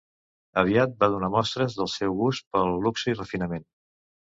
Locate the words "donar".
1.17-1.29